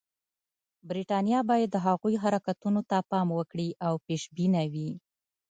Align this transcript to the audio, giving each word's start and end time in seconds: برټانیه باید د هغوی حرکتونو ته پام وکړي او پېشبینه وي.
برټانیه 0.87 1.39
باید 1.49 1.69
د 1.71 1.77
هغوی 1.87 2.15
حرکتونو 2.23 2.81
ته 2.89 2.97
پام 3.11 3.27
وکړي 3.37 3.69
او 3.85 3.93
پېشبینه 4.05 4.61
وي. 4.73 4.89